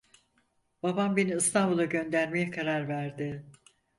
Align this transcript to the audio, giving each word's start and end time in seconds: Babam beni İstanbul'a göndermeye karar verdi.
Babam 0.83 1.15
beni 1.17 1.31
İstanbul'a 1.35 1.85
göndermeye 1.85 2.51
karar 2.51 2.87
verdi. 2.87 3.45